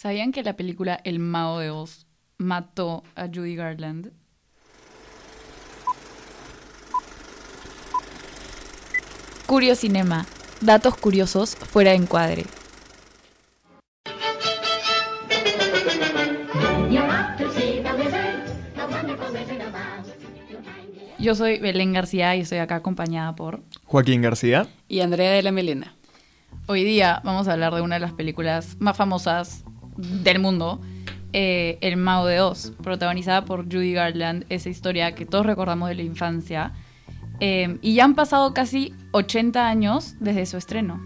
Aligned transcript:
¿Sabían 0.00 0.30
que 0.30 0.44
la 0.44 0.54
película 0.54 1.00
El 1.02 1.18
Mago 1.18 1.58
de 1.58 1.70
Oz 1.70 2.06
mató 2.36 3.02
a 3.16 3.26
Judy 3.26 3.56
Garland? 3.56 4.12
Curiosinema. 9.46 10.24
Datos 10.60 10.96
curiosos 10.96 11.56
fuera 11.56 11.90
de 11.90 11.96
encuadre. 11.96 12.44
Yo 21.18 21.34
soy 21.34 21.58
Belén 21.58 21.92
García 21.92 22.36
y 22.36 22.42
estoy 22.42 22.58
acá 22.58 22.76
acompañada 22.76 23.34
por 23.34 23.64
Joaquín 23.86 24.22
García. 24.22 24.68
Y 24.86 25.00
Andrea 25.00 25.32
de 25.32 25.42
la 25.42 25.50
Melena. 25.50 25.96
Hoy 26.68 26.84
día 26.84 27.20
vamos 27.24 27.48
a 27.48 27.54
hablar 27.54 27.74
de 27.74 27.80
una 27.80 27.96
de 27.96 28.00
las 28.00 28.12
películas 28.12 28.76
más 28.78 28.96
famosas 28.96 29.64
del 29.98 30.38
mundo, 30.38 30.80
eh, 31.32 31.78
El 31.80 31.96
Mago 31.96 32.26
de 32.26 32.40
Oz, 32.40 32.72
protagonizada 32.82 33.44
por 33.44 33.64
Judy 33.64 33.92
Garland, 33.92 34.46
esa 34.48 34.70
historia 34.70 35.14
que 35.14 35.26
todos 35.26 35.44
recordamos 35.44 35.88
de 35.88 35.96
la 35.96 36.02
infancia. 36.02 36.72
Eh, 37.40 37.78
y 37.82 37.94
ya 37.94 38.04
han 38.04 38.14
pasado 38.14 38.54
casi 38.54 38.94
80 39.12 39.68
años 39.68 40.16
desde 40.20 40.46
su 40.46 40.56
estreno. 40.56 41.00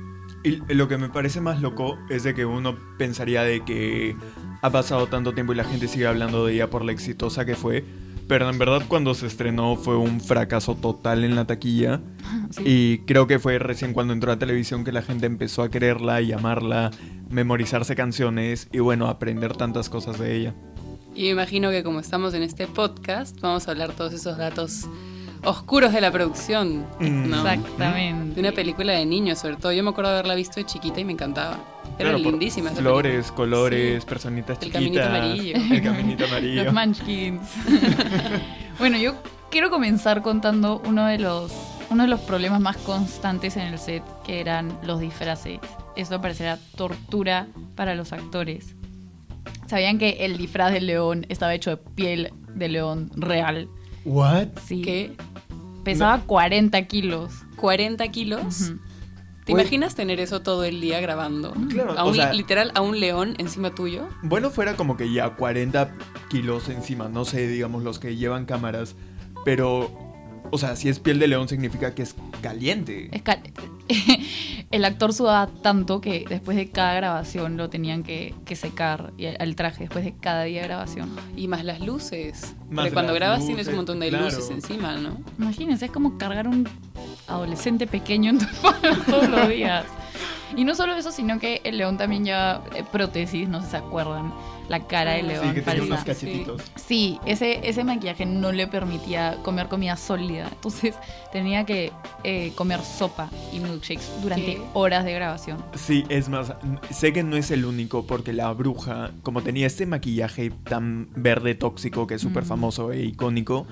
Y 0.44 0.56
lo 0.74 0.88
que 0.88 0.98
me 0.98 1.08
parece 1.08 1.40
más 1.40 1.60
loco 1.60 1.98
es 2.10 2.24
de 2.24 2.34
que 2.34 2.44
uno 2.44 2.76
pensaría 2.98 3.42
de 3.42 3.64
que 3.64 4.16
ha 4.60 4.70
pasado 4.70 5.06
tanto 5.06 5.34
tiempo 5.34 5.52
y 5.52 5.56
la 5.56 5.64
gente 5.64 5.88
sigue 5.88 6.06
hablando 6.06 6.46
de 6.46 6.54
ella 6.54 6.68
por 6.68 6.84
la 6.84 6.92
exitosa 6.92 7.44
que 7.44 7.54
fue. 7.54 7.84
Pero 8.28 8.48
en 8.48 8.58
verdad 8.58 8.82
cuando 8.88 9.14
se 9.14 9.26
estrenó 9.26 9.76
fue 9.76 9.96
un 9.96 10.20
fracaso 10.20 10.74
total 10.74 11.24
en 11.24 11.34
la 11.34 11.46
taquilla. 11.46 12.00
Sí. 12.52 12.62
Y 12.66 12.98
creo 13.06 13.26
que 13.26 13.38
fue 13.38 13.58
recién 13.58 13.94
cuando 13.94 14.12
entró 14.12 14.30
a 14.30 14.38
televisión 14.38 14.84
que 14.84 14.92
la 14.92 15.00
gente 15.00 15.24
empezó 15.24 15.62
a 15.62 15.70
quererla 15.70 16.20
y 16.20 16.32
amarla, 16.32 16.90
memorizarse 17.30 17.96
canciones 17.96 18.68
y 18.72 18.80
bueno, 18.80 19.06
aprender 19.06 19.56
tantas 19.56 19.88
cosas 19.88 20.18
de 20.18 20.36
ella. 20.36 20.54
Y 21.14 21.22
me 21.22 21.28
imagino 21.30 21.70
que 21.70 21.82
como 21.82 22.00
estamos 22.00 22.34
en 22.34 22.42
este 22.42 22.66
podcast, 22.66 23.40
vamos 23.40 23.68
a 23.68 23.70
hablar 23.70 23.92
todos 23.92 24.12
esos 24.12 24.36
datos 24.36 24.86
oscuros 25.44 25.92
de 25.92 26.00
la 26.00 26.10
producción. 26.10 26.86
Mm. 27.00 27.30
¿no? 27.30 27.36
Exactamente. 27.36 28.34
De 28.34 28.40
una 28.40 28.52
película 28.52 28.92
de 28.92 29.06
niños, 29.06 29.38
sobre 29.38 29.56
todo. 29.56 29.72
Yo 29.72 29.82
me 29.82 29.90
acuerdo 29.90 30.10
haberla 30.10 30.34
visto 30.34 30.56
de 30.56 30.66
chiquita 30.66 31.00
y 31.00 31.04
me 31.04 31.12
encantaba. 31.12 31.58
Era 31.98 32.10
Claro, 32.10 32.22
por 32.24 32.32
lindísima. 32.32 32.70
esa 32.70 32.80
Flores, 32.80 33.12
película. 33.12 33.36
colores, 33.36 34.02
Sí. 34.02 34.08
personitas 34.08 34.58
El 34.62 34.72
chiquitas. 34.72 34.82
caminito 34.82 35.04
amarillo. 35.06 35.56
El 35.74 35.82
caminito 35.82 36.24
amarillo. 36.24 36.64
Los 36.64 36.74
Munchkins. 36.74 37.40
bueno, 38.78 38.98
yo 38.98 39.14
quiero 39.50 39.70
comenzar 39.70 40.22
contando 40.22 40.82
uno 40.86 41.06
de 41.06 41.18
los 41.18 41.52
uno 41.90 42.04
de 42.04 42.08
los 42.08 42.20
problemas 42.20 42.58
más 42.58 42.78
constantes 42.78 43.56
en 43.58 43.64
el 43.64 43.78
set, 43.78 44.02
que 44.24 44.40
eran 44.40 44.78
los 44.82 44.98
disfraces. 45.00 45.58
Esto 45.94 46.22
parecerá 46.22 46.58
tortura 46.74 47.48
para 47.76 47.94
los 47.94 48.14
actores. 48.14 48.74
¿Sabían 49.66 49.98
que 49.98 50.24
el 50.24 50.38
disfraz 50.38 50.72
del 50.72 50.86
león 50.86 51.26
estaba 51.28 51.52
hecho 51.54 51.68
de 51.68 51.76
piel 51.76 52.32
de 52.54 52.68
león 52.70 53.10
real? 53.14 53.68
What? 54.06 54.48
Sí. 54.64 54.80
¿Qué? 54.80 55.12
Pesaba 55.84 56.22
40 56.22 56.80
kilos. 56.86 57.32
40 57.56 58.08
kilos. 58.08 58.70
Ujú. 58.70 58.78
¿Te 59.44 59.52
Uy. 59.52 59.60
imaginas 59.60 59.94
tener 59.96 60.20
eso 60.20 60.40
todo 60.42 60.62
el 60.64 60.80
día 60.80 61.00
grabando? 61.00 61.52
Claro, 61.68 61.98
A 61.98 62.04
o 62.04 62.08
un- 62.10 62.14
sea- 62.14 62.32
literal, 62.32 62.70
a 62.74 62.80
un 62.80 63.00
león 63.00 63.34
encima 63.38 63.74
tuyo. 63.74 64.08
Bueno, 64.22 64.50
fuera 64.50 64.76
como 64.76 64.96
que 64.96 65.12
ya 65.12 65.30
40 65.30 65.92
kilos 66.30 66.68
encima, 66.68 67.08
no 67.08 67.24
sé, 67.24 67.48
digamos, 67.48 67.82
los 67.82 67.98
que 67.98 68.14
llevan 68.16 68.44
cámaras, 68.46 68.94
pero, 69.44 69.90
o 70.52 70.58
sea, 70.58 70.76
si 70.76 70.88
es 70.88 71.00
piel 71.00 71.18
de 71.18 71.26
león 71.26 71.48
significa 71.48 71.92
que 71.94 72.02
es 72.02 72.14
caliente. 72.40 73.08
Es 73.12 73.22
cal- 73.22 73.42
el 74.70 74.84
actor 74.84 75.12
sudaba 75.12 75.48
tanto 75.48 76.00
que 76.00 76.24
después 76.28 76.56
de 76.56 76.70
cada 76.70 76.94
grabación 76.94 77.56
lo 77.56 77.68
tenían 77.68 78.04
que, 78.04 78.34
que 78.44 78.54
secar 78.56 79.12
y 79.18 79.26
el 79.26 79.56
traje 79.56 79.80
después 79.84 80.04
de 80.04 80.14
cada 80.14 80.44
día 80.44 80.62
de 80.62 80.68
grabación. 80.68 81.10
Y 81.36 81.48
más 81.48 81.64
las 81.64 81.80
luces. 81.80 82.54
Más 82.70 82.84
Porque 82.84 82.92
cuando 82.92 83.12
grabas 83.14 83.40
luces, 83.40 83.54
tienes 83.56 83.68
un 83.68 83.74
montón 83.76 83.98
de 84.00 84.08
claro. 84.08 84.24
luces 84.26 84.48
encima, 84.50 84.96
¿no? 84.96 85.18
Imagínense, 85.38 85.86
es 85.86 85.90
como 85.90 86.16
cargar 86.16 86.46
un 86.48 86.68
adolescente 87.26 87.86
pequeño 87.86 88.30
en 88.30 88.38
tu 88.38 88.44
espalda 88.52 88.96
todos 89.06 89.28
los 89.28 89.48
días. 89.48 89.84
Y 90.54 90.64
no 90.64 90.74
solo 90.74 90.94
eso, 90.94 91.10
sino 91.12 91.38
que 91.38 91.62
el 91.64 91.78
león 91.78 91.96
también 91.96 92.26
lleva 92.26 92.62
eh, 92.74 92.84
prótesis, 92.92 93.48
no 93.48 93.60
sé 93.60 93.64
si 93.66 93.70
se 93.70 93.76
acuerdan, 93.78 94.34
la 94.68 94.80
cara 94.86 95.12
del 95.12 95.28
león 95.28 95.48
Sí, 95.48 95.54
que 95.54 95.62
tenía 95.62 95.82
unos 95.84 96.04
cachetitos. 96.04 96.60
Sí, 96.76 97.18
ese, 97.24 97.66
ese 97.66 97.84
maquillaje 97.84 98.26
no 98.26 98.52
le 98.52 98.66
permitía 98.66 99.38
comer 99.42 99.68
comida 99.68 99.96
sólida. 99.96 100.48
Entonces 100.52 100.94
tenía 101.32 101.64
que 101.64 101.90
eh, 102.22 102.52
comer 102.54 102.80
sopa 102.82 103.30
y 103.50 103.60
milkshakes 103.60 104.04
durante 104.22 104.56
¿Qué? 104.56 104.62
horas 104.74 105.06
de 105.06 105.14
grabación. 105.14 105.56
Sí, 105.74 106.04
es 106.10 106.28
más, 106.28 106.52
sé 106.90 107.14
que 107.14 107.22
no 107.22 107.38
es 107.38 107.50
el 107.50 107.64
único 107.64 108.06
porque 108.06 108.34
la 108.34 108.52
bruja, 108.52 109.10
como 109.22 109.40
tenía 109.40 109.66
este 109.66 109.86
maquillaje 109.86 110.50
tan 110.64 111.08
verde 111.16 111.54
tóxico 111.54 112.06
que 112.06 112.16
es 112.16 112.20
súper 112.20 112.42
Mm. 112.44 112.46
famoso 112.46 112.92
e 112.92 113.00
icónico, 113.04 113.66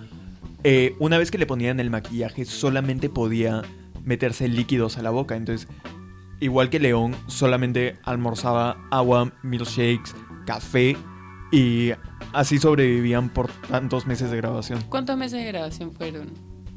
eh, 0.65 0.95
una 0.99 1.19
vez 1.19 1.31
que 1.31 1.39
le 1.39 1.47
ponían 1.47 1.81
el 1.81 1.91
maquillaje 1.91 2.45
solamente 2.45 3.09
podía 3.09 3.63
meterse 4.05 4.49
líquidos 4.49 4.99
a 4.99 5.03
la 5.03 5.11
boca. 5.11 5.37
Entonces, 5.37 5.69
igual 6.41 6.71
que 6.71 6.79
León, 6.81 7.15
solamente 7.27 7.97
almorzaba 8.03 8.77
agua, 8.91 9.33
milkshakes, 9.43 10.15
café 10.47 10.97
y 11.53 11.91
así 12.33 12.59
sobrevivían 12.59 13.29
por 13.29 13.51
tantos 13.69 14.07
meses 14.07 14.31
de 14.31 14.37
grabación. 14.39 14.81
¿Cuántos 14.89 15.17
meses 15.17 15.39
de 15.43 15.47
grabación 15.47 15.93
fueron? 15.93 16.31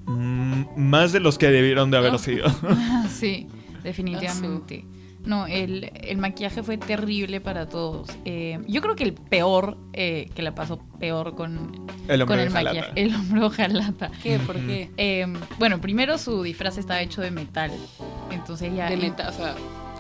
Mm, 0.06 0.66
más 0.78 1.12
de 1.14 1.20
los 1.22 1.38
que 1.38 1.48
debieron 1.50 1.92
de 1.92 1.98
haber 1.98 2.14
Oh. 2.14 2.18
sido. 2.18 2.46
sí, 3.10 3.48
definitivamente. 3.84 4.86
No, 5.26 5.48
el, 5.48 5.92
el 6.02 6.18
maquillaje 6.18 6.64
fue 6.64 6.78
terrible 6.78 7.40
para 7.40 7.70
todos. 7.70 8.10
Eh, 8.26 8.60
yo 8.68 8.82
creo 8.82 8.96
que 8.96 9.04
el 9.04 9.14
peor, 9.14 9.78
eh, 9.94 10.30
que 10.36 10.42
la 10.42 10.54
pasó 10.54 10.80
peor 11.00 11.36
con, 11.36 11.88
El 12.08 12.26
con 12.26 12.40
el 12.40 12.50
maquillaje, 12.50 12.92
el 12.96 13.16
hombre 13.16 13.44
hojalata. 13.44 14.12
¿Qué? 14.22 14.40
¿Por 14.40 14.58
qué? 14.58 14.92
Eh, 14.98 15.26
bueno, 15.60 15.80
primero 15.80 16.18
su 16.18 16.44
disfraz 16.44 16.78
estaba 16.78 17.02
hecho 17.02 17.22
de 17.22 17.32
metal. 17.32 17.72
Entonces 18.32 18.76
ya. 18.76 18.90
De 18.90 18.98
metal, 18.98 19.30
o 19.30 19.34
sea, 19.34 19.56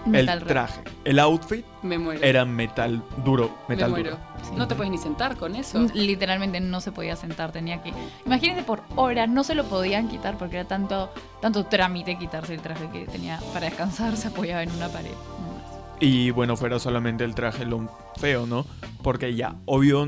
metal 0.05 0.41
real. 0.41 0.47
traje, 0.47 0.81
el 1.05 1.19
outfit 1.19 1.65
me 1.81 1.97
muero. 1.97 2.21
era 2.23 2.45
metal 2.45 3.03
duro, 3.23 3.55
me 3.67 3.75
metal 3.75 3.91
muero. 3.91 4.11
duro. 4.11 4.23
Sí. 4.43 4.51
No 4.55 4.67
te 4.67 4.75
puedes 4.75 4.91
ni 4.91 4.97
sentar 4.97 5.37
con 5.37 5.55
eso. 5.55 5.85
Literalmente 5.93 6.59
no 6.59 6.81
se 6.81 6.91
podía 6.91 7.15
sentar, 7.15 7.51
tenía 7.51 7.81
que. 7.81 7.93
Imagínense 8.25 8.63
por 8.63 8.81
horas, 8.95 9.29
no 9.29 9.43
se 9.43 9.55
lo 9.55 9.63
podían 9.65 10.09
quitar 10.09 10.37
porque 10.37 10.57
era 10.57 10.67
tanto, 10.67 11.11
tanto 11.41 11.65
trámite 11.65 12.17
quitarse 12.17 12.53
el 12.53 12.61
traje 12.61 12.89
que 12.91 13.05
tenía 13.05 13.39
para 13.53 13.67
descansar, 13.67 14.17
se 14.17 14.27
apoyaba 14.27 14.63
en 14.63 14.71
una 14.71 14.89
pared. 14.89 15.11
más. 15.11 15.99
Y 15.99 16.31
bueno, 16.31 16.57
fuera 16.57 16.79
solamente 16.79 17.23
el 17.23 17.35
traje 17.35 17.65
lo 17.65 17.89
feo, 18.17 18.45
¿no? 18.45 18.65
Porque 19.01 19.35
ya, 19.35 19.55
obvio, 19.65 20.07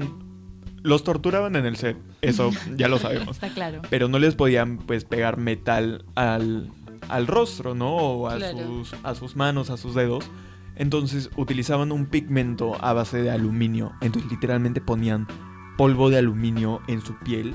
los 0.84 1.04
torturaban 1.04 1.56
en 1.56 1.66
el 1.66 1.78
set, 1.78 1.98
eso 2.22 2.52
ya 2.76 2.88
lo 2.88 3.00
sabemos. 3.00 3.38
Está 3.38 3.50
claro. 3.50 3.82
Pero 3.90 4.08
no 4.08 4.20
les 4.20 4.36
podían 4.36 4.78
pues 4.78 5.06
pegar 5.06 5.38
metal 5.38 6.06
al, 6.16 6.70
al 7.10 7.28
rostro, 7.28 7.76
¿no? 7.76 7.96
O 7.96 8.28
a, 8.28 8.38
Claro. 8.38 8.58
sus, 8.66 8.96
a 9.04 9.16
sus 9.16 9.36
manos, 9.36 9.70
a 9.70 9.78
sus 9.78 9.96
dedos. 9.96 10.26
Entonces 10.76 11.30
utilizaban 11.38 11.92
un 11.92 12.06
pigmento 12.08 12.76
a 12.84 12.94
base 12.94 13.22
de 13.22 13.32
aluminio. 13.32 13.94
Entonces 14.02 14.30
literalmente 14.32 14.82
ponían 14.82 15.28
polvo 15.78 16.10
de 16.10 16.18
aluminio 16.18 16.82
en 16.88 17.02
su 17.02 17.18
piel. 17.20 17.54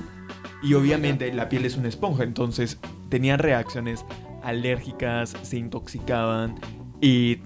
Y 0.63 0.73
obviamente 0.75 1.31
la 1.33 1.49
piel 1.49 1.65
es 1.65 1.75
una 1.77 1.87
esponja, 1.87 2.23
entonces 2.23 2.79
tenían 3.09 3.39
reacciones 3.39 4.05
alérgicas, 4.43 5.35
se 5.41 5.57
intoxicaban 5.57 6.55
y 7.01 7.37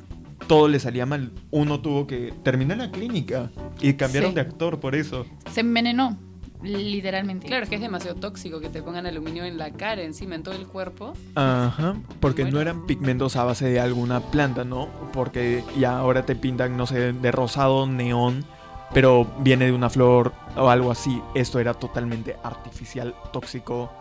todo 0.47 0.67
le 0.67 0.79
salía 0.79 1.05
mal. 1.05 1.31
Uno 1.51 1.79
tuvo 1.81 2.07
que 2.07 2.33
terminar 2.43 2.77
la 2.77 2.91
clínica 2.91 3.51
y 3.81 3.93
cambiaron 3.93 4.31
Sí. 4.31 4.35
de 4.35 4.41
actor 4.41 4.79
por 4.79 4.95
eso. 4.95 5.25
Se 5.51 5.61
envenenó, 5.61 6.17
literalmente. 6.65 7.47
Claro, 7.47 7.63
es 7.63 7.69
que 7.69 7.75
es 7.75 7.81
demasiado 7.81 8.19
tóxico 8.19 8.59
que 8.59 8.69
te 8.69 8.81
pongan 8.81 9.05
aluminio 9.05 9.45
en 9.45 9.57
la 9.57 9.71
cara, 9.71 10.01
encima, 10.01 10.35
en 10.35 10.43
todo 10.43 10.55
el 10.55 10.67
cuerpo. 10.67 11.13
Ajá, 11.35 11.95
porque 12.19 12.45
no 12.45 12.59
eran 12.59 12.85
pigmentos 12.85 13.35
a 13.35 13.43
base 13.43 13.67
de 13.69 13.79
alguna 13.79 14.19
planta, 14.19 14.63
¿no? 14.63 14.89
Porque 15.13 15.63
ya 15.77 15.97
ahora 15.97 16.25
te 16.25 16.35
pintan, 16.35 16.77
no 16.77 16.87
sé, 16.87 17.13
de 17.13 17.31
rosado, 17.31 17.87
neón, 17.87 18.45
pero 18.93 19.27
viene 19.39 19.65
de 19.65 19.71
una 19.71 19.89
flor 19.89 20.33
o 20.55 20.69
algo 20.69 20.91
así. 20.91 21.21
Esto 21.33 21.59
era 21.59 21.73
totalmente 21.73 22.35
artificial, 22.43 23.15
tóxico, 23.31 23.91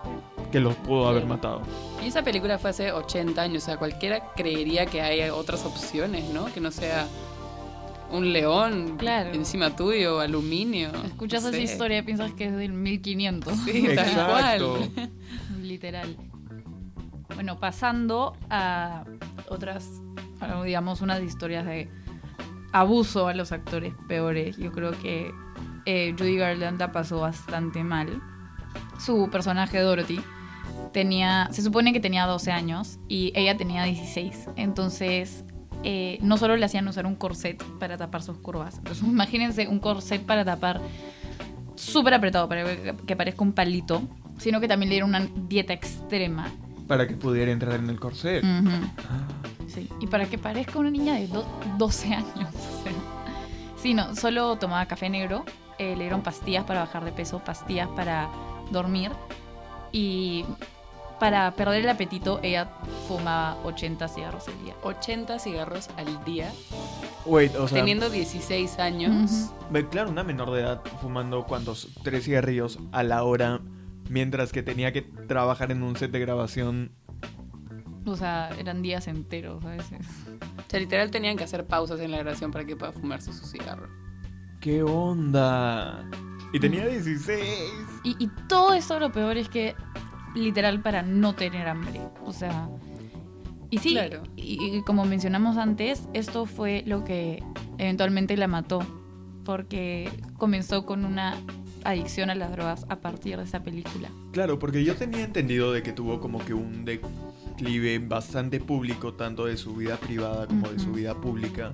que 0.52 0.60
los 0.60 0.75
pudo 0.76 1.08
haber 1.08 1.26
matado. 1.26 1.62
Y 2.02 2.08
esa 2.08 2.22
película 2.22 2.58
fue 2.58 2.70
hace 2.70 2.93
80 2.93 3.40
años, 3.40 3.62
o 3.62 3.67
sea, 3.67 3.76
cualquiera 3.76 4.32
creería 4.34 4.87
que 4.87 5.02
hay 5.02 5.28
otras 5.31 5.64
opciones, 5.64 6.28
¿no? 6.31 6.46
Que 6.46 6.60
no 6.60 6.70
sea 6.70 7.06
un 8.16 8.32
león 8.32 8.96
Claro. 8.99 9.32
encima 9.32 9.75
tuyo, 9.76 10.20
aluminio. 10.20 10.90
Escuchas 11.05 11.43
no 11.43 11.49
esa 11.50 11.58
sé. 11.58 11.62
historia 11.64 11.99
y 11.99 12.02
piensas 12.02 12.32
que 12.32 12.46
es 12.46 12.56
del 12.56 12.72
1500. 12.72 13.55
Sí, 13.64 13.82
tal 13.94 13.99
Exacto. 14.08 14.78
cual. 14.78 15.11
Literal. 15.62 16.16
Bueno, 17.34 17.58
pasando 17.58 18.37
a 18.50 19.05
otras, 19.49 19.88
digamos, 20.64 21.00
unas 21.00 21.22
historias 21.22 21.66
de 21.66 21.88
abuso 22.72 23.28
a 23.28 23.34
los 23.34 23.50
actores 23.52 23.94
peores. 24.08 24.56
Yo 24.56 24.70
creo 24.72 24.93
que 24.93 25.32
eh, 25.87 26.14
Judy 26.19 26.37
Garland 26.37 26.78
la 26.81 26.93
pasó 26.93 27.20
bastante 27.20 27.82
mal. 27.82 28.20
Su 28.99 29.28
personaje 29.31 29.81
Dorothy 29.81 30.20
tenía, 30.93 31.49
se 31.50 31.62
supone 31.62 31.93
que 31.93 32.00
tenía 32.00 32.26
12 32.26 32.52
años 32.52 32.99
y 33.08 33.32
ella 33.34 33.56
tenía 33.56 33.84
16. 33.84 34.49
Entonces 34.56 35.44
eh, 35.84 36.19
no 36.22 36.36
solo 36.38 36.56
le 36.56 36.64
hacían 36.64 36.88
usar 36.88 37.06
un 37.06 37.14
corset 37.14 37.62
para 37.78 37.96
tapar 37.96 38.22
sus 38.22 38.38
curvas. 38.38 38.78
Entonces, 38.78 39.04
imagínense 39.06 39.69
un 39.69 39.78
corset 39.78 40.22
para 40.22 40.44
tapar 40.44 40.81
súper 41.76 42.14
apretado, 42.14 42.48
para 42.48 42.64
que, 43.06 43.16
parezca 43.16 43.42
un 43.42 43.52
palito, 43.52 44.02
sino 44.38 44.60
que 44.60 44.69
también 44.69 44.88
le 44.88 44.94
dieron 44.94 45.10
una 45.10 45.26
dieta 45.48 45.72
extrema. 45.72 46.50
Para 46.88 47.06
que 47.06 47.14
pudiera 47.14 47.50
entrar 47.52 47.81
en 47.81 47.90
el 47.90 47.98
corset. 48.00 48.42
Ah. 48.44 49.28
Sí, 49.69 49.88
y 50.00 50.06
para 50.06 50.26
que 50.26 50.38
parezca 50.38 50.78
una 50.78 50.90
niña 50.90 51.14
de 51.14 51.26
do- 51.28 51.46
12 51.78 52.14
años. 52.14 52.28
o 52.54 52.82
sea. 52.82 52.92
Sí, 53.76 53.92
no, 53.94 54.14
solo 54.14 54.56
tomaba 54.56 54.86
café 54.86 55.10
negro, 55.10 55.44
eh, 55.78 55.94
le 55.96 56.04
dieron 56.04 56.22
pastillas 56.22 56.64
para 56.64 56.81
bajar 56.81 57.04
de 57.04 57.12
peso, 57.12 57.40
pastillas 57.44 57.88
para 57.88 58.31
dormir 58.70 59.10
y 59.92 60.44
para 61.19 61.50
perder 61.52 61.82
el 61.82 61.88
apetito 61.88 62.40
ella 62.43 62.69
fumaba 63.08 63.56
80 63.64 64.08
cigarros 64.08 64.49
al 64.49 64.64
día. 64.64 64.75
80 64.82 65.38
cigarros 65.38 65.88
al 65.96 66.25
día, 66.25 66.52
Wait, 67.26 67.55
o 67.56 67.69
sea, 67.69 67.78
teniendo 67.78 68.11
16 68.11 68.78
años. 68.78 69.50
Claro, 69.90 70.11
una 70.11 70.25
menor 70.25 70.50
de 70.50 70.61
edad 70.61 70.82
fumando 71.00 71.44
cuantos 71.46 71.88
tres 72.02 72.25
cigarrillos 72.25 72.78
a 72.93 73.02
la 73.02 73.22
hora, 73.25 73.61
mientras 74.11 74.52
que 74.52 74.62
tenía 74.62 74.93
que 74.93 75.02
trabajar 75.02 75.72
en 75.72 75.82
un 75.82 75.96
set 75.96 76.11
de 76.11 76.20
grabación. 76.20 76.93
O 78.06 78.17
sea, 78.17 78.50
eran 78.58 78.82
días 78.82 79.08
enteros 79.08 79.64
a 79.64 79.70
veces. 79.70 80.06
O 80.58 80.70
sea, 80.70 80.81
literal 80.81 81.10
tenían 81.10 81.37
que 81.37 81.44
hacer 81.44 81.67
pausas 81.67 82.00
en 82.00 82.10
la 82.10 82.19
grabación 82.19 82.50
para 82.50 82.64
que 82.64 82.76
pueda 82.76 82.93
fumarse 82.93 83.32
su 83.32 83.46
cigarro. 83.46 83.88
¿Qué 84.60 84.82
onda? 84.82 86.05
Y 86.52 86.60
tenía 86.60 86.87
16. 86.87 87.40
Y, 88.05 88.17
y 88.19 88.28
todo 88.49 88.75
esto 88.75 89.00
lo 89.00 89.10
peor 89.10 89.37
es 89.37 89.49
que 89.49 89.75
literal 90.34 90.81
para 90.82 91.02
no 91.02 91.34
tener 91.34 91.69
hambre. 91.69 92.00
O 92.25 92.32
sea. 92.32 92.69
Y 93.70 93.78
sí, 93.78 93.92
Claro. 93.92 94.22
y, 94.36 94.76
y 94.78 94.82
como 94.82 95.04
mencionamos 95.04 95.56
antes, 95.56 96.08
esto 96.12 96.46
fue 96.46 96.82
lo 96.86 97.04
que 97.04 97.42
eventualmente 97.78 98.36
la 98.36 98.46
mató. 98.48 98.81
Porque 99.44 100.10
comenzó 100.38 100.86
con 100.86 101.04
una 101.04 101.34
adicción 101.84 102.31
a 102.31 102.34
las 102.34 102.50
drogas 102.52 102.86
a 102.88 102.96
partir 102.96 103.36
de 103.36 103.44
esa 103.44 103.62
película. 103.62 104.08
Claro, 104.32 104.58
porque 104.58 104.84
yo 104.84 104.94
tenía 104.96 105.22
entendido 105.25 105.72
de 105.72 105.82
que 105.82 105.92
tuvo 105.92 106.19
como 106.20 106.38
que 106.44 106.54
un 106.54 106.84
declive 106.84 107.98
bastante 107.98 108.58
público, 108.60 109.12
tanto 109.14 109.44
de 109.46 109.56
su 109.58 109.75
vida 109.75 109.96
privada 109.96 110.46
como 110.46 110.69
de 110.70 110.78
su 110.78 110.92
vida 110.92 111.14
pública, 111.14 111.72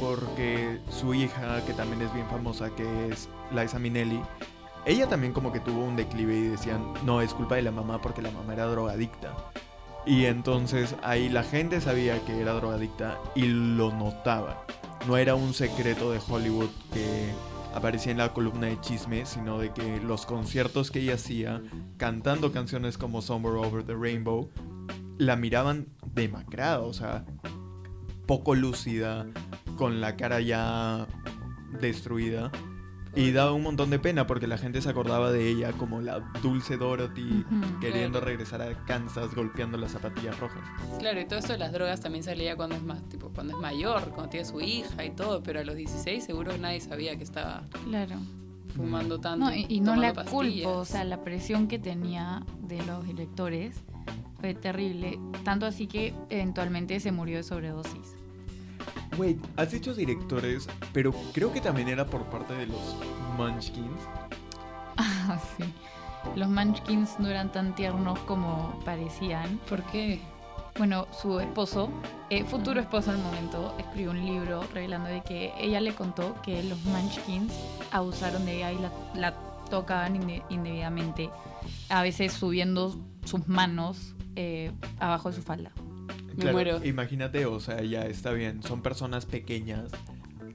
porque 0.00 0.78
su 0.90 1.12
hija, 1.12 1.64
que 1.66 1.72
también 1.72 2.02
es 2.02 2.14
bien 2.14 2.26
famosa, 2.28 2.70
que 2.76 3.08
es 3.08 3.28
Liza 3.52 3.78
Minnelli, 3.80 4.20
ella 4.86 5.08
también 5.08 5.32
como 5.32 5.52
que 5.52 5.60
tuvo 5.60 5.84
un 5.84 5.96
declive 5.96 6.36
y 6.36 6.48
decían, 6.48 6.94
no, 7.04 7.20
es 7.20 7.34
culpa 7.34 7.56
de 7.56 7.62
la 7.62 7.70
mamá 7.70 8.00
porque 8.00 8.22
la 8.22 8.30
mamá 8.30 8.52
era 8.54 8.66
drogadicta. 8.66 9.34
Y 10.06 10.24
entonces 10.24 10.94
ahí 11.02 11.28
la 11.28 11.42
gente 11.42 11.80
sabía 11.80 12.24
que 12.24 12.40
era 12.40 12.54
drogadicta 12.54 13.18
y 13.34 13.42
lo 13.46 13.92
notaba. 13.92 14.64
No 15.06 15.16
era 15.16 15.34
un 15.34 15.52
secreto 15.54 16.10
de 16.10 16.20
Hollywood 16.26 16.70
que 16.92 17.30
aparecía 17.74 18.12
en 18.12 18.18
la 18.18 18.32
columna 18.32 18.68
de 18.68 18.80
chisme, 18.80 19.26
sino 19.26 19.58
de 19.58 19.72
que 19.72 20.00
los 20.00 20.26
conciertos 20.26 20.90
que 20.90 21.00
ella 21.00 21.14
hacía, 21.14 21.62
cantando 21.96 22.52
canciones 22.52 22.98
como 22.98 23.22
Somewhere 23.22 23.58
Over 23.58 23.84
the 23.84 23.94
Rainbow, 23.94 24.50
la 25.18 25.36
miraban 25.36 25.88
demacrada, 26.14 26.80
o 26.80 26.92
sea, 26.92 27.24
poco 28.26 28.54
lúcida, 28.54 29.26
con 29.76 30.00
la 30.00 30.16
cara 30.16 30.40
ya 30.40 31.06
destruida. 31.80 32.50
Y 33.16 33.32
daba 33.32 33.52
un 33.52 33.62
montón 33.62 33.90
de 33.90 33.98
pena 33.98 34.26
porque 34.26 34.46
la 34.46 34.58
gente 34.58 34.80
se 34.82 34.88
acordaba 34.88 35.32
de 35.32 35.48
ella 35.48 35.72
como 35.72 36.00
la 36.00 36.20
dulce 36.42 36.76
Dorothy 36.76 37.44
Ujú. 37.50 37.80
queriendo 37.80 38.20
regresar 38.20 38.62
a 38.62 38.84
Kansas 38.84 39.34
golpeando 39.34 39.76
las 39.78 39.92
zapatillas 39.92 40.38
rojas. 40.38 40.62
Claro, 40.98 41.20
y 41.20 41.24
todo 41.24 41.38
esto 41.38 41.52
de 41.52 41.58
las 41.58 41.72
drogas 41.72 42.00
también 42.00 42.22
salía 42.22 42.54
cuando 42.54 42.76
es 42.76 42.82
más, 42.82 43.02
tipo, 43.08 43.30
cuando 43.30 43.54
es 43.54 43.60
mayor, 43.60 44.10
cuando 44.10 44.28
tiene 44.28 44.46
su 44.46 44.60
hija 44.60 45.04
y 45.04 45.10
todo, 45.10 45.42
pero 45.42 45.60
a 45.60 45.64
los 45.64 45.74
16 45.74 46.22
seguro 46.22 46.56
nadie 46.58 46.80
sabía 46.80 47.16
que 47.16 47.24
estaba 47.24 47.62
Claro. 47.88 48.16
fumando 48.76 49.18
tanto. 49.18 49.46
No, 49.46 49.54
y, 49.54 49.66
y 49.68 49.80
no 49.80 49.96
la 49.96 50.12
tomando 50.12 50.30
culpo, 50.30 50.42
pastillas. 50.44 50.66
o 50.76 50.84
sea, 50.84 51.04
la 51.04 51.24
presión 51.24 51.66
que 51.66 51.78
tenía 51.78 52.42
de 52.62 52.84
los 52.86 53.04
directores 53.06 53.74
fue 54.40 54.54
terrible, 54.54 55.18
tanto 55.44 55.66
así 55.66 55.86
que 55.88 56.14
eventualmente 56.28 57.00
se 57.00 57.10
murió 57.10 57.38
de 57.38 57.42
sobredosis. 57.42 58.14
Wait, 59.18 59.38
has 59.56 59.72
dicho 59.72 59.94
directores, 59.94 60.68
pero 60.92 61.12
creo 61.32 61.52
que 61.52 61.60
también 61.60 61.88
era 61.88 62.06
por 62.06 62.22
parte 62.26 62.54
de 62.54 62.66
los 62.66 62.96
Munchkins. 63.36 64.00
Ah, 65.00 65.38
sí. 65.56 65.64
Los 66.34 66.48
Munchkins 66.48 67.20
no 67.20 67.28
eran 67.28 67.52
tan 67.52 67.72
tiernos 67.76 68.18
como 68.20 68.76
parecían. 68.84 69.58
¿Por 69.68 69.82
qué? 69.84 70.20
Bueno, 70.76 71.06
su 71.12 71.38
esposo, 71.38 71.88
eh, 72.30 72.44
futuro 72.44 72.80
esposo 72.80 73.10
en 73.12 73.18
el 73.18 73.22
momento, 73.22 73.74
escribió 73.78 74.10
un 74.10 74.24
libro 74.24 74.62
revelando 74.74 75.08
de 75.08 75.20
que 75.22 75.52
ella 75.60 75.80
le 75.80 75.94
contó 75.94 76.34
que 76.42 76.62
los 76.64 76.82
Munchkins 76.84 77.52
abusaron 77.92 78.44
de 78.44 78.56
ella 78.56 78.72
y 78.72 78.78
la, 78.78 78.90
la 79.14 79.34
tocaban 79.70 80.16
inde- 80.20 80.42
indebidamente, 80.48 81.30
a 81.90 82.02
veces 82.02 82.32
subiendo 82.32 82.96
sus 83.24 83.46
manos 83.46 84.14
eh, 84.34 84.72
abajo 84.98 85.28
de 85.30 85.36
su 85.36 85.42
falda. 85.42 85.70
Me 86.46 86.52
muero. 86.52 86.84
Imagínate, 86.84 87.46
o 87.46 87.60
sea, 87.60 87.82
ya 87.82 88.02
está 88.06 88.32
bien, 88.32 88.62
son 88.62 88.82
personas 88.82 89.26
pequeñas, 89.26 89.90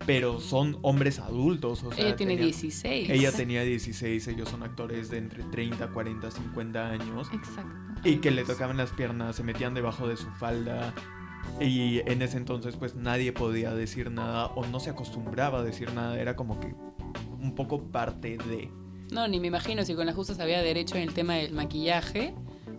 pero 0.06 0.39
son 0.39 0.77
hombres 0.81 1.19
adultos. 1.19 1.83
O 1.83 1.91
sea, 1.91 2.06
Ella 2.06 2.15
tiene 2.15 2.33
tenía- 2.33 2.45
16. 2.45 3.09
Ella 3.09 3.31
tenía 3.31 3.63
16, 3.63 4.27
ellos 4.27 4.50
son 4.50 4.63
actores 4.63 5.09
de 5.09 5.18
entre 5.18 5.44
30, 5.44 5.88
40, 5.89 6.31
50 6.31 6.89
años. 6.89 7.27
Exacto. 7.33 7.71
Y 8.03 8.18
que 8.18 8.31
le 8.31 8.44
tocaban 8.44 8.77
las 8.77 8.91
piernas, 8.91 9.35
se 9.35 9.44
metían 9.44 9.74
debajo 9.74 10.07
de 10.07 10.18
su 10.18 10.30
falda. 10.31 10.94
Y 11.59 12.00
en 12.09 12.21
ese 12.21 12.38
entonces 12.38 12.75
pues 12.77 12.95
nadie 12.95 13.33
podía 13.33 13.74
decir 13.75 14.09
nada 14.12 14.47
o 14.47 14.65
no 14.65 14.79
se 14.79 14.89
acostumbraba 14.89 15.59
a 15.59 15.63
decir 15.63 15.94
nada. 15.94 16.19
Era 16.19 16.36
como 16.36 16.59
que 16.59 16.74
un 17.39 17.53
poco 17.56 17.83
parte 17.91 18.38
de... 18.38 18.69
No, 19.12 19.27
ni 19.27 19.39
me 19.39 19.47
imagino 19.47 19.83
si 19.86 19.94
con 19.94 20.06
las 20.06 20.15
justas 20.15 20.39
había 20.39 20.62
derecho 20.62 20.95
en 20.95 21.03
el 21.03 21.13
tema 21.13 21.36
del 21.36 21.53
maquillaje. 21.53 22.33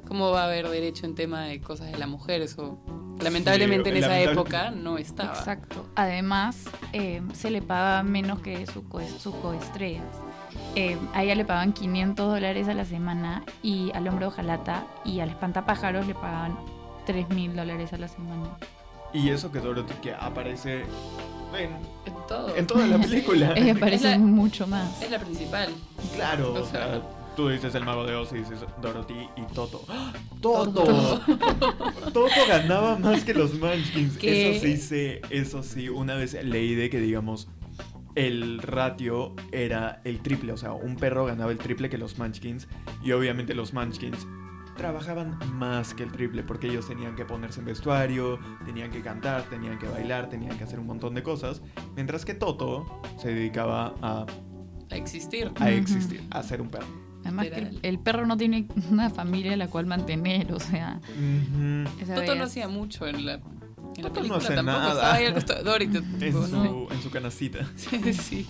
¿Cómo 0.08 0.30
va 0.30 0.42
a 0.42 0.46
haber 0.46 0.68
derecho 0.68 1.06
en 1.06 1.14
tema 1.14 1.44
de 1.44 1.60
cosas 1.60 1.92
de 1.92 1.98
la 1.98 2.06
mujer? 2.06 2.40
Eso 2.42 2.78
lamentablemente 3.20 3.90
en 3.90 3.96
esa 3.96 4.08
lamentable- 4.08 4.32
época 4.32 4.70
no 4.70 4.98
estaba. 4.98 5.30
Exacto. 5.30 5.86
Además, 5.94 6.64
eh, 6.92 7.22
se 7.32 7.50
le 7.50 7.62
pagaba 7.62 8.02
menos 8.02 8.40
que 8.40 8.66
su 8.66 8.88
co- 8.88 9.00
sus 9.18 9.34
coestrellas. 9.36 10.04
Eh, 10.76 10.96
a 11.14 11.22
ella 11.22 11.34
le 11.34 11.44
pagaban 11.44 11.72
500 11.72 12.28
dólares 12.32 12.68
a 12.68 12.74
la 12.74 12.84
semana 12.84 13.42
y 13.62 13.90
al 13.94 14.06
hombre 14.08 14.26
ojalata 14.26 14.84
y 15.04 15.20
al 15.20 15.30
espantapájaros 15.30 16.06
le 16.06 16.14
pagaban 16.14 16.56
3 17.06 17.28
mil 17.30 17.54
dólares 17.56 17.92
a 17.92 17.98
la 17.98 18.08
semana. 18.08 18.56
Y 19.12 19.30
eso 19.30 19.50
que 19.52 19.60
Dorothy 19.60 19.94
que 20.02 20.12
aparece 20.14 20.82
en, 21.56 21.70
En 22.06 22.14
todo. 22.28 22.56
en 22.56 22.66
toda 22.66 22.86
la 22.86 22.98
película. 23.00 23.52
Ella 23.56 23.72
aparece 23.74 24.10
la- 24.10 24.18
mucho 24.18 24.66
más. 24.66 25.00
Es 25.02 25.10
la 25.10 25.18
principal. 25.18 25.68
Claro, 26.14 26.52
o 26.54 26.62
O 26.62 26.66
sea- 26.66 26.88
sea, 26.88 27.02
tú 27.36 27.48
dices 27.48 27.74
el 27.74 27.84
mago 27.84 28.04
de 28.04 28.14
Oz 28.14 28.32
y 28.32 28.36
dices 28.38 28.60
Dorothy 28.80 29.28
y 29.36 29.42
Toto. 29.54 29.84
¡Ah! 29.88 30.12
¡Toto! 30.40 30.84
Toto. 30.84 31.20
Toto 32.12 32.30
ganaba 32.48 32.98
más 32.98 33.24
que 33.24 33.34
los 33.34 33.54
Munchkins. 33.54 34.16
¿Qué? 34.18 34.56
Eso 34.56 34.66
sí 34.66 34.76
sé, 34.76 35.20
eso 35.30 35.62
sí. 35.62 35.88
Una 35.88 36.14
vez 36.14 36.34
leí 36.44 36.74
de 36.74 36.90
que, 36.90 37.00
digamos, 37.00 37.48
el 38.14 38.58
ratio 38.60 39.34
era 39.52 40.00
el 40.04 40.20
triple. 40.20 40.52
O 40.52 40.56
sea, 40.56 40.72
un 40.72 40.96
perro 40.96 41.24
ganaba 41.26 41.50
el 41.52 41.58
triple 41.58 41.88
que 41.90 41.98
los 41.98 42.18
Munchkins. 42.18 42.68
Y 43.02 43.12
obviamente 43.12 43.54
los 43.54 43.72
Munchkins 43.74 44.26
trabajaban 44.76 45.38
más 45.52 45.94
que 45.94 46.02
el 46.02 46.10
triple 46.10 46.42
porque 46.42 46.66
ellos 46.66 46.88
tenían 46.88 47.14
que 47.14 47.24
ponerse 47.24 47.60
en 47.60 47.66
vestuario, 47.66 48.40
tenían 48.66 48.90
que 48.90 49.02
cantar, 49.02 49.42
tenían 49.44 49.78
que 49.78 49.86
bailar, 49.86 50.28
tenían 50.28 50.58
que 50.58 50.64
hacer 50.64 50.80
un 50.80 50.86
montón 50.86 51.14
de 51.14 51.22
cosas. 51.22 51.62
Mientras 51.94 52.24
que 52.24 52.34
Toto 52.34 53.00
se 53.18 53.28
dedicaba 53.32 53.94
a, 54.02 54.26
A 54.90 54.96
existir. 54.96 55.52
a 55.60 55.70
existir, 55.70 56.22
a 56.30 56.42
ser 56.42 56.60
un 56.60 56.70
perro. 56.70 57.03
Además 57.24 57.46
que 57.46 57.70
el, 57.82 57.98
perro 57.98 58.26
no 58.26 58.36
tiene 58.36 58.66
una 58.90 59.10
familia 59.10 59.54
a 59.54 59.56
la 59.56 59.68
cual 59.68 59.86
mantener, 59.86 60.52
o 60.52 60.60
sea... 60.60 61.00
Toto 62.06 62.20
vez- 62.20 62.36
no 62.38 62.44
hacía 62.44 62.68
mucho 62.68 63.06
en 63.06 63.24
la, 63.26 63.34
en 63.34 63.42
la 64.02 64.08
Toto 64.10 64.22
no 64.24 64.34
hace 64.36 64.54
tampoco. 64.54 64.78
nada. 64.78 64.92
Estaba 64.92 65.14
ahí 65.14 65.24
al 65.26 65.34
costado 65.34 65.58
de 65.58 65.64
Dorothy. 65.70 66.24
En 66.26 66.32
su, 66.32 66.48
¿no? 66.48 66.86
en 66.92 67.02
su 67.02 67.10
canacita. 67.10 67.58
Sí, 67.76 68.12
sí. 68.12 68.46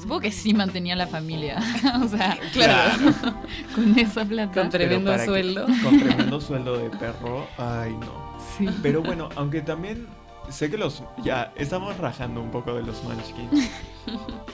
Supongo 0.00 0.20
que 0.20 0.32
sí 0.32 0.52
mantenía 0.52 0.96
la 0.96 1.06
familia, 1.06 1.58
o 2.04 2.08
sea, 2.08 2.36
Claro. 2.52 3.14
con 3.74 3.98
esa 3.98 4.24
plata. 4.24 4.52
Con 4.60 4.68
tremendo 4.70 5.10
para 5.10 5.22
que- 5.22 5.28
sueldo. 5.30 5.66
con 5.82 5.98
tremendo 5.98 6.40
sueldo 6.40 6.76
de 6.78 6.90
perro. 6.90 7.46
Ay, 7.56 7.92
no. 7.92 8.36
Sí. 8.58 8.66
Pero 8.82 9.02
bueno, 9.02 9.30
aunque 9.36 9.62
también 9.62 10.06
sé 10.50 10.70
que 10.70 10.76
los. 10.76 11.02
Ya, 11.22 11.52
estamos 11.56 11.96
rajando 11.96 12.42
un 12.42 12.50
poco 12.50 12.74
de 12.74 12.82
los 12.82 13.02
Munchkins. 13.02 13.70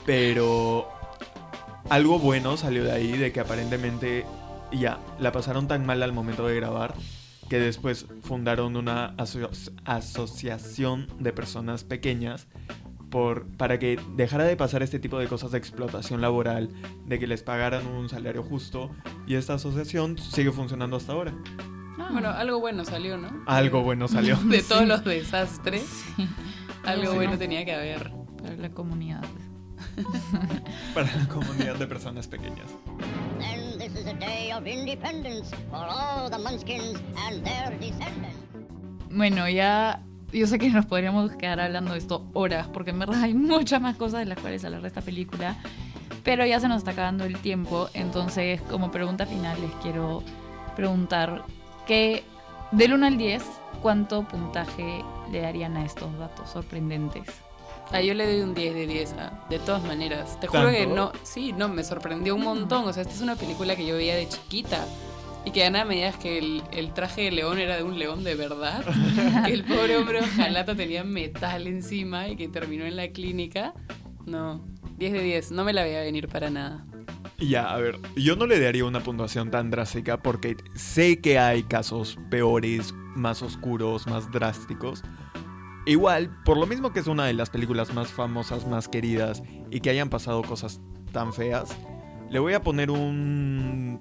pero. 0.07 0.89
Algo 1.91 2.19
bueno 2.19 2.57
salió 2.57 2.85
de 2.85 2.93
ahí, 2.93 3.13
de 3.13 3.33
que 3.33 3.41
aparentemente. 3.41 4.25
Ya, 4.73 5.01
la 5.19 5.33
pasaron 5.33 5.67
tan 5.67 5.85
mal 5.85 6.03
al 6.03 6.13
momento 6.13 6.47
de 6.47 6.55
grabar. 6.57 6.95
Que 7.49 7.59
después 7.59 8.07
fundaron 8.23 8.77
una 8.77 9.17
aso- 9.17 9.51
asociación 9.85 11.09
de 11.19 11.33
personas 11.33 11.85
pequeñas. 11.85 12.47
Por, 13.11 13.45
para 13.57 13.81
que 13.81 13.99
dejara 14.15 14.45
de 14.45 14.57
pasar 14.57 14.85
este 14.85 15.01
tipo 15.01 15.19
de 15.19 15.27
cosas 15.27 15.51
de 15.51 15.59
explotación 15.59 16.21
laboral, 16.21 16.69
de 17.07 17.19
que 17.19 17.27
les 17.27 17.43
pagaran 17.43 17.85
un 17.89 18.09
salario 18.09 18.45
justo, 18.45 18.93
y 19.27 19.35
esta 19.35 19.55
asociación 19.55 20.17
sigue 20.17 20.53
funcionando 20.53 20.97
hasta 20.97 21.15
ahora. 21.15 21.35
Ah. 21.99 22.09
Bueno, 22.13 22.29
algo 22.31 22.61
bueno 22.61 22.85
salió, 22.85 23.17
¿no? 23.19 23.29
Algo 23.47 23.83
bueno 23.83 24.07
salió. 24.07 24.37
De 24.45 24.63
todos 24.63 24.83
Sí. 24.83 24.87
los 24.87 25.05
desastres, 25.05 25.83
Sí, 26.17 26.29
algo 26.85 27.11
Sí. 27.11 27.17
bueno 27.17 27.37
tenía 27.37 27.65
que 27.65 27.75
haber. 27.75 28.13
para 28.41 28.55
la 28.55 28.71
comunidad. 28.71 29.25
Para 30.95 31.15
la 31.17 31.29
comunidad 31.29 31.77
de 31.77 31.87
personas 31.87 32.27
pequeñas. 32.27 32.69
Then 33.39 33.79
this 33.79 33.95
is 34.01 34.07
a 34.07 34.15
day 34.15 34.53
of 34.53 34.67
independence 34.67 35.51
for 35.71 35.87
all 35.89 36.31
the 36.31 36.39
Munchkins 36.39 37.01
and 37.27 37.45
their 37.45 37.79
descendants. 37.79 38.39
Bueno, 39.11 39.49
ya 39.49 40.03
yo 40.33 40.47
sé 40.47 40.59
que 40.59 40.71
nos 40.71 40.87
podríamos 40.87 41.33
quedar 41.33 41.61
hablando 41.61 41.93
de 41.93 41.99
esto 41.99 42.25
horas, 42.33 42.69
porque 42.69 42.91
en 42.91 43.01
verdad 43.01 43.23
hay 43.23 43.35
muchas 43.35 43.81
más 43.81 43.97
cosas 43.97 44.21
de 44.21 44.27
las 44.27 44.39
cuales 44.39 44.65
hablar 44.65 44.83
de 44.83 44.89
esta 44.89 45.01
película, 45.01 45.57
pero 46.23 46.47
ya 46.47 46.61
se 46.61 46.69
nos 46.69 46.79
está 46.79 46.93
acabando 46.93 47.25
el 47.25 47.37
tiempo, 47.39 47.89
entonces 47.95 48.61
como 48.63 48.91
pregunta 48.91 49.27
final 49.27 49.61
les 49.61 49.73
quiero 49.83 50.23
preguntar 50.77 51.45
que 51.87 52.23
del 52.71 52.93
1 52.93 53.07
al 53.07 53.19
10, 53.19 53.43
¿cuánto 53.83 54.23
puntaje 54.23 55.05
le 55.33 55.41
darían 55.41 55.77
a 55.77 55.85
estos 55.85 56.17
datos 56.19 56.51
sorprendentes? 56.51 57.25
Ah, 57.93 58.01
yo 58.01 58.15
le 58.15 58.27
doy 58.27 58.43
un 58.43 58.55
10 58.55 58.75
de 58.75 58.87
10, 58.87 59.15
ah, 59.19 59.47
de 59.51 59.59
todas 59.59 59.83
maneras. 59.83 60.39
Te 60.41 60.47
juro 60.47 60.71
que 60.71 60.87
no, 60.87 61.13
sí, 61.25 61.53
no, 61.53 61.69
me 61.69 61.83
sorprendió 61.83 62.37
un 62.37 62.43
montón. 62.43 62.89
O 62.89 62.93
sea, 62.93 63.03
esta 63.03 63.15
es 63.15 63.21
una 63.21 63.37
película 63.37 63.75
que 63.75 63.85
yo 63.87 63.97
veía 63.97 64.15
de 64.15 64.29
chiquita. 64.29 64.87
Y 65.45 65.53
que 65.53 65.65
Ana 65.65 65.85
me 65.85 65.95
digas 65.97 66.17
que 66.17 66.39
el, 66.39 66.63
el 66.71 66.93
traje 66.93 67.23
de 67.23 67.31
león 67.31 67.59
era 67.59 67.77
de 67.77 67.83
un 67.83 67.99
león 67.99 68.23
de 68.23 68.35
verdad. 68.35 68.85
que 69.47 69.53
el 69.53 69.65
pobre 69.65 69.97
hombre 69.97 70.21
ojalata 70.21 70.75
tenía 70.75 71.03
metal 71.03 71.67
encima 71.67 72.29
y 72.29 72.37
que 72.37 72.49
terminó 72.49 72.85
en 72.85 72.97
la 72.97 73.09
clínica. 73.09 73.75
No, 74.27 74.65
10 74.99 75.13
de 75.13 75.23
10, 75.23 75.53
no 75.53 75.65
me 75.65 75.73
la 75.73 75.83
veía 75.83 76.01
venir 76.01 76.29
para 76.29 76.51
nada. 76.51 76.85
Ya, 77.39 77.73
a 77.73 77.79
ver, 77.79 77.99
yo 78.17 78.37
no 78.37 78.47
le 78.47 78.61
daría 78.61 78.85
una 78.85 79.01
puntuación 79.01 79.51
tan 79.51 79.71
drástica 79.71 80.19
porque 80.23 80.57
sé 80.75 81.21
que 81.21 81.39
hay 81.39 81.63
casos 81.63 82.19
peores, 82.29 82.95
más 83.17 83.43
oscuros, 83.43 84.07
más 84.07 84.31
drásticos. 84.31 85.03
Igual, 85.91 86.31
por 86.45 86.57
lo 86.57 86.67
mismo 86.69 86.93
que 86.93 87.01
es 87.01 87.09
una 87.09 87.25
de 87.25 87.33
las 87.33 87.51
películas 87.51 87.93
más 87.93 88.13
famosas, 88.13 88.65
más 88.65 88.87
queridas 88.87 89.43
y 89.73 89.81
que 89.81 89.91
hayan 89.91 90.09
pasado 90.09 90.41
cosas 90.43 90.81
tan 91.11 91.33
feas, 91.33 91.77
le 92.31 92.39
voy 92.39 92.53
a 92.53 92.63
poner 92.63 92.93
un 92.93 94.01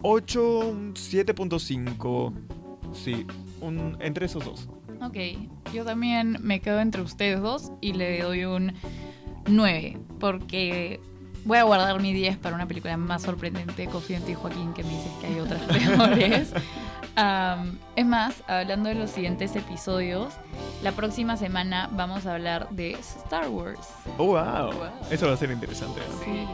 8, 0.00 0.58
un 0.60 0.94
7.5. 0.94 2.32
Sí, 2.94 3.26
un, 3.60 3.98
entre 4.00 4.24
esos 4.24 4.46
dos. 4.46 4.70
Ok, 5.02 5.18
yo 5.74 5.84
también 5.84 6.38
me 6.40 6.60
quedo 6.60 6.80
entre 6.80 7.02
ustedes 7.02 7.42
dos 7.42 7.70
y 7.82 7.92
le 7.92 8.22
doy 8.22 8.46
un 8.46 8.72
9, 9.46 9.98
porque 10.18 11.00
voy 11.44 11.58
a 11.58 11.64
guardar 11.64 12.00
mi 12.00 12.14
10 12.14 12.38
para 12.38 12.54
una 12.56 12.66
película 12.66 12.96
más 12.96 13.20
sorprendente. 13.20 13.88
Confío 13.88 14.16
en 14.16 14.22
ti, 14.22 14.32
Joaquín, 14.32 14.72
que 14.72 14.82
me 14.82 14.88
dices 14.88 15.12
que 15.20 15.26
hay 15.26 15.38
otras 15.38 15.60
peores. 15.64 16.54
Es 17.96 18.06
más, 18.06 18.42
hablando 18.46 18.88
de 18.88 18.94
los 18.94 19.10
siguientes 19.10 19.54
episodios, 19.54 20.32
la 20.82 20.92
próxima 20.92 21.36
semana 21.36 21.88
vamos 21.92 22.26
a 22.26 22.34
hablar 22.34 22.68
de 22.70 22.92
Star 22.92 23.48
Wars. 23.48 23.88
Oh, 24.18 24.26
wow. 24.26 24.72
Wow. 24.72 24.90
Eso 25.10 25.26
va 25.26 25.34
a 25.34 25.36
ser 25.36 25.50
interesante. 25.50 26.00
Sí, 26.24 26.46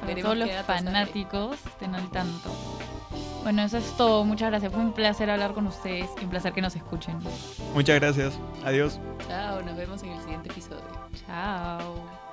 para 0.00 0.20
todos 0.20 0.36
los 0.36 0.50
fanáticos 0.66 1.56
estén 1.66 1.94
al 1.94 2.08
tanto. 2.10 2.50
Bueno, 3.42 3.62
eso 3.62 3.78
es 3.78 3.96
todo. 3.96 4.24
Muchas 4.24 4.50
gracias. 4.50 4.72
Fue 4.72 4.80
un 4.80 4.92
placer 4.92 5.28
hablar 5.30 5.52
con 5.52 5.66
ustedes 5.66 6.08
y 6.20 6.24
un 6.24 6.30
placer 6.30 6.52
que 6.52 6.62
nos 6.62 6.76
escuchen. 6.76 7.18
Muchas 7.74 8.00
gracias. 8.00 8.38
Adiós. 8.64 9.00
Chao, 9.26 9.62
nos 9.62 9.76
vemos 9.76 10.02
en 10.02 10.10
el 10.10 10.20
siguiente 10.20 10.48
episodio. 10.48 10.84
Chao. 11.26 12.31